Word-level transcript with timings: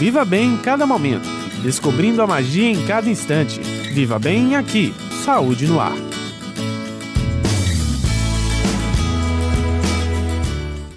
Viva 0.00 0.24
bem 0.24 0.54
em 0.54 0.56
cada 0.56 0.86
momento, 0.86 1.28
descobrindo 1.62 2.22
a 2.22 2.26
magia 2.26 2.70
em 2.70 2.86
cada 2.86 3.10
instante. 3.10 3.60
Viva 3.92 4.18
bem 4.18 4.56
aqui. 4.56 4.94
Saúde 5.26 5.66
no 5.66 5.78
ar. 5.78 5.92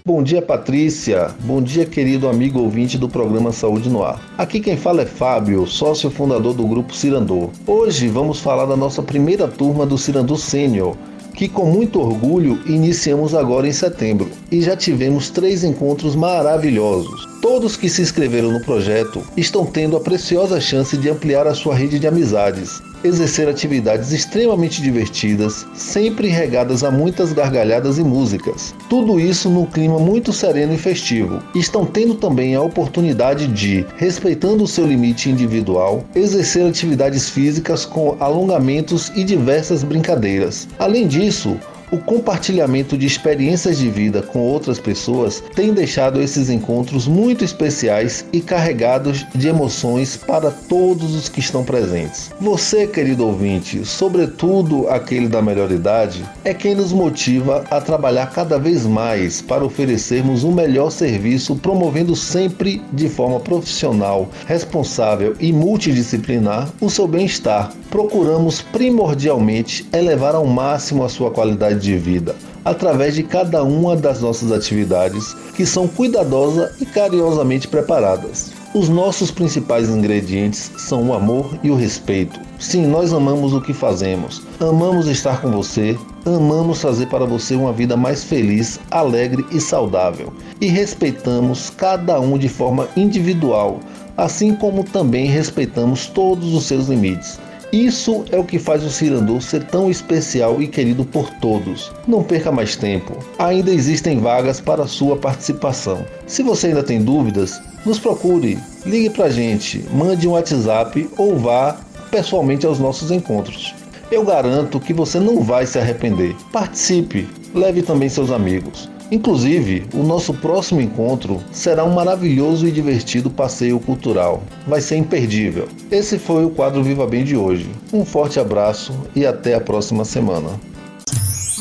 Bom 0.05 0.23
dia, 0.23 0.41
Patrícia. 0.41 1.31
Bom 1.41 1.61
dia, 1.61 1.85
querido 1.85 2.29
amigo 2.29 2.61
ouvinte 2.61 2.97
do 2.97 3.09
programa 3.09 3.51
Saúde 3.51 3.89
no 3.89 4.03
Ar. 4.03 4.21
Aqui 4.37 4.61
quem 4.61 4.77
fala 4.77 5.01
é 5.01 5.05
Fábio, 5.05 5.67
sócio 5.67 6.09
fundador 6.09 6.53
do 6.53 6.65
grupo 6.65 6.95
Cirandô. 6.95 7.49
Hoje 7.67 8.07
vamos 8.07 8.39
falar 8.39 8.65
da 8.65 8.77
nossa 8.77 9.03
primeira 9.03 9.49
turma 9.49 9.85
do 9.85 9.97
Cirandô 9.97 10.37
Sênior, 10.37 10.95
que 11.33 11.49
com 11.49 11.65
muito 11.65 11.99
orgulho 11.99 12.61
iniciamos 12.65 13.33
agora 13.33 13.67
em 13.67 13.73
setembro 13.73 14.29
e 14.51 14.61
já 14.61 14.77
tivemos 14.77 15.29
três 15.29 15.63
encontros 15.63 16.15
maravilhosos. 16.15 17.27
Todos 17.41 17.75
que 17.75 17.89
se 17.89 18.01
inscreveram 18.01 18.51
no 18.51 18.61
projeto 18.61 19.23
estão 19.35 19.65
tendo 19.65 19.97
a 19.97 19.99
preciosa 19.99 20.61
chance 20.61 20.95
de 20.95 21.09
ampliar 21.09 21.47
a 21.47 21.53
sua 21.53 21.75
rede 21.75 21.99
de 21.99 22.07
amizades 22.07 22.81
exercer 23.03 23.47
atividades 23.47 24.11
extremamente 24.11 24.81
divertidas, 24.81 25.65
sempre 25.73 26.27
regadas 26.27 26.83
a 26.83 26.91
muitas 26.91 27.33
gargalhadas 27.33 27.97
e 27.97 28.03
músicas. 28.03 28.73
Tudo 28.89 29.19
isso 29.19 29.49
num 29.49 29.65
clima 29.65 29.99
muito 29.99 30.31
sereno 30.31 30.73
e 30.73 30.77
festivo. 30.77 31.41
Estão 31.55 31.85
tendo 31.85 32.15
também 32.15 32.55
a 32.55 32.61
oportunidade 32.61 33.47
de, 33.47 33.85
respeitando 33.97 34.63
o 34.63 34.67
seu 34.67 34.85
limite 34.85 35.29
individual, 35.29 36.03
exercer 36.15 36.67
atividades 36.67 37.29
físicas 37.29 37.85
com 37.85 38.15
alongamentos 38.19 39.11
e 39.15 39.23
diversas 39.23 39.83
brincadeiras. 39.83 40.67
Além 40.79 41.07
disso, 41.07 41.57
o 41.93 41.97
compartilhamento 41.99 42.97
de 42.97 43.05
experiências 43.05 43.77
de 43.77 43.87
vida 43.87 44.23
com 44.23 44.39
outras 44.39 44.79
pessoas 44.79 45.43
tem 45.53 45.71
deixado 45.71 46.19
esses 46.19 46.49
encontros 46.49 47.07
muito 47.07 47.45
especiais 47.45 48.25
e 48.33 48.41
carregados 48.41 49.23
de 49.35 49.47
emoções 49.47 50.17
para 50.17 50.49
todos 50.49 51.13
os 51.13 51.29
que 51.29 51.39
estão 51.39 51.63
presentes. 51.63 52.31
Você, 52.41 52.87
querido 52.87 53.27
ouvinte, 53.27 53.85
sobretudo 53.85 54.89
aquele 54.89 55.27
da 55.27 55.39
melhor 55.39 55.71
idade, 55.71 56.25
é 56.43 56.51
quem 56.51 56.73
nos 56.73 56.91
motiva 56.91 57.63
a 57.69 57.79
trabalhar 57.79 58.31
cada 58.31 58.57
vez 58.57 58.87
mais 58.87 59.39
para 59.39 59.63
oferecermos 59.63 60.43
um 60.43 60.51
melhor 60.51 60.89
serviço, 60.89 61.55
promovendo 61.57 62.15
sempre 62.15 62.81
de 62.91 63.07
forma 63.07 63.39
profissional, 63.39 64.31
responsável 64.47 65.35
e 65.39 65.53
multidisciplinar 65.53 66.69
o 66.81 66.89
seu 66.89 67.07
bem-estar. 67.07 67.71
Procuramos 67.91 68.63
primordialmente 68.63 69.87
elevar 69.93 70.33
ao 70.33 70.47
máximo 70.47 71.03
a 71.03 71.09
sua 71.09 71.29
qualidade 71.29 71.82
de 71.83 71.97
vida 71.97 72.35
através 72.65 73.15
de 73.15 73.23
cada 73.23 73.63
uma 73.63 73.95
das 73.95 74.21
nossas 74.21 74.51
atividades 74.51 75.35
que 75.55 75.65
são 75.65 75.87
cuidadosa 75.87 76.73
e 76.79 76.85
carinhosamente 76.85 77.67
preparadas. 77.67 78.51
Os 78.73 78.89
nossos 78.89 79.29
principais 79.29 79.87
ingredientes 79.87 80.71
são 80.77 81.09
o 81.09 81.13
amor 81.13 81.59
e 81.61 81.69
o 81.69 81.75
respeito. 81.75 82.39
Sim, 82.57 82.87
nós 82.87 83.13
amamos 83.13 83.53
o 83.53 83.61
que 83.61 83.73
fazemos, 83.73 84.41
amamos 84.59 85.07
estar 85.07 85.41
com 85.41 85.51
você, 85.51 85.95
amamos 86.25 86.81
fazer 86.81 87.05
para 87.05 87.25
você 87.25 87.53
uma 87.53 87.71
vida 87.71 87.95
mais 87.95 88.23
feliz, 88.23 88.79
alegre 88.89 89.45
e 89.51 89.61
saudável. 89.61 90.33
E 90.59 90.65
respeitamos 90.65 91.69
cada 91.69 92.19
um 92.19 92.35
de 92.35 92.49
forma 92.49 92.87
individual, 92.97 93.79
assim 94.17 94.55
como 94.55 94.83
também 94.83 95.27
respeitamos 95.27 96.07
todos 96.07 96.55
os 96.55 96.63
seus 96.63 96.87
limites. 96.87 97.37
Isso 97.73 98.23
é 98.31 98.37
o 98.37 98.43
que 98.43 98.59
faz 98.59 98.83
o 98.83 98.89
Cirandô 98.91 99.41
ser 99.41 99.63
tão 99.63 99.89
especial 99.89 100.61
e 100.61 100.67
querido 100.67 101.03
por 101.03 101.27
todos. 101.31 101.91
Não 102.07 102.23
perca 102.23 102.51
mais 102.51 102.75
tempo. 102.75 103.17
Ainda 103.39 103.71
existem 103.71 104.19
vagas 104.19 104.61
para 104.61 104.85
sua 104.85 105.17
participação. 105.17 106.05
Se 106.27 106.43
você 106.43 106.67
ainda 106.67 106.83
tem 106.83 107.03
dúvidas, 107.03 107.59
nos 107.83 107.97
procure, 107.97 108.59
ligue 108.85 109.09
para 109.09 109.25
a 109.25 109.29
gente, 109.31 109.83
mande 109.91 110.27
um 110.27 110.33
WhatsApp 110.33 111.09
ou 111.17 111.35
vá 111.35 111.75
pessoalmente 112.11 112.63
aos 112.63 112.77
nossos 112.77 113.09
encontros. 113.09 113.73
Eu 114.11 114.23
garanto 114.23 114.79
que 114.79 114.93
você 114.93 115.19
não 115.19 115.41
vai 115.41 115.65
se 115.65 115.79
arrepender. 115.79 116.35
Participe, 116.51 117.27
leve 117.55 117.81
também 117.81 118.07
seus 118.07 118.29
amigos. 118.29 118.87
Inclusive, 119.13 119.85
o 119.93 120.01
nosso 120.01 120.33
próximo 120.33 120.81
encontro 120.81 121.39
será 121.51 121.83
um 121.83 121.93
maravilhoso 121.93 122.67
e 122.67 122.71
divertido 122.71 123.29
passeio 123.29 123.79
cultural. 123.79 124.41
Vai 124.67 124.81
ser 124.81 124.95
imperdível. 124.95 125.67
Esse 125.91 126.17
foi 126.17 126.43
o 126.43 126.49
quadro 126.49 126.81
Viva 126.81 127.05
Bem 127.05 127.23
de 127.23 127.37
hoje. 127.37 127.69
Um 127.93 128.03
forte 128.03 128.39
abraço 128.39 128.91
e 129.15 129.23
até 129.23 129.53
a 129.53 129.61
próxima 129.61 130.03
semana. 130.03 130.59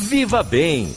Viva 0.09 0.41
Bem! 0.41 0.95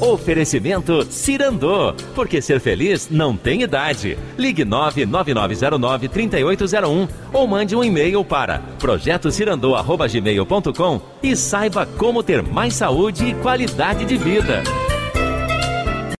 Oferecimento 0.00 1.06
Cirandô, 1.08 1.94
porque 2.16 2.42
ser 2.42 2.58
feliz 2.58 3.08
não 3.08 3.36
tem 3.36 3.62
idade. 3.62 4.18
Ligue 4.36 4.64
99909-3801 4.64 7.08
ou 7.32 7.46
mande 7.46 7.76
um 7.76 7.84
e-mail 7.84 8.24
para 8.24 8.58
projetocirandô.gmail.com 8.80 11.00
e 11.22 11.36
saiba 11.36 11.86
como 11.86 12.24
ter 12.24 12.42
mais 12.42 12.74
saúde 12.74 13.26
e 13.26 13.34
qualidade 13.34 14.04
de 14.04 14.16
vida. 14.16 14.64